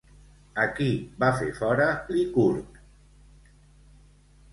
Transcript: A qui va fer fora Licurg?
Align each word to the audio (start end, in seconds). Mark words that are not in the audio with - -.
A 0.61 0.63
qui 0.77 0.87
va 1.23 1.27
fer 1.41 1.49
fora 1.57 1.85
Licurg? 2.15 2.81